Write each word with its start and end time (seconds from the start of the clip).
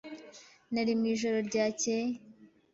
Nari 0.73 0.91
mwijoro 0.99 1.37
ryakeye. 1.49 2.13